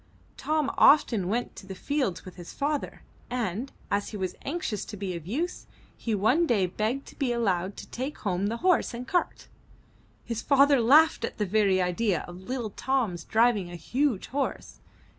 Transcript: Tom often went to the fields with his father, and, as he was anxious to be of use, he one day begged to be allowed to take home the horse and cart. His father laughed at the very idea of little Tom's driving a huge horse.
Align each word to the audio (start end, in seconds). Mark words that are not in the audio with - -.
Tom 0.35 0.71
often 0.79 1.27
went 1.27 1.55
to 1.55 1.67
the 1.67 1.75
fields 1.75 2.25
with 2.25 2.35
his 2.35 2.51
father, 2.51 3.03
and, 3.29 3.71
as 3.91 4.09
he 4.09 4.17
was 4.17 4.33
anxious 4.41 4.83
to 4.83 4.97
be 4.97 5.15
of 5.15 5.27
use, 5.27 5.67
he 5.95 6.15
one 6.15 6.47
day 6.47 6.65
begged 6.65 7.05
to 7.05 7.15
be 7.19 7.31
allowed 7.31 7.77
to 7.77 7.87
take 7.87 8.17
home 8.17 8.47
the 8.47 8.57
horse 8.65 8.95
and 8.95 9.07
cart. 9.07 9.47
His 10.25 10.41
father 10.41 10.79
laughed 10.81 11.23
at 11.23 11.37
the 11.37 11.45
very 11.45 11.79
idea 11.79 12.25
of 12.27 12.37
little 12.41 12.71
Tom's 12.71 13.23
driving 13.25 13.69
a 13.69 13.75
huge 13.75 14.25
horse. 14.29 14.79